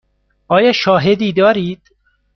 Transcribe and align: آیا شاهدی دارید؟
آیا 0.47 0.71
شاهدی 0.73 1.31
دارید؟ 1.33 1.81